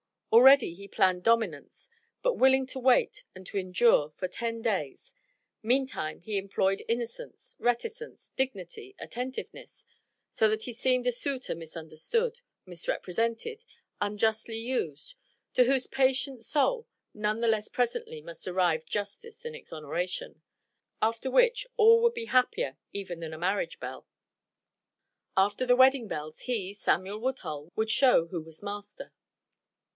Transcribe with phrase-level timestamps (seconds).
[0.33, 1.89] Already he planned dominance;
[2.23, 5.13] but willing to wait and to endure for ten days,
[5.61, 9.85] meantime he employed innocence, reticence, dignity, attentiveness,
[10.31, 13.63] so that he seemed a suitor misunderstood, misrepresented,
[13.99, 15.13] unjustly used
[15.53, 20.41] to whose patient soul none the less presently must arrive justice and exoneration,
[20.99, 24.07] after which all would be happier even than a marriage bell.
[25.37, 29.11] After the wedding bells he, Samuel Woodhull, would show who was master.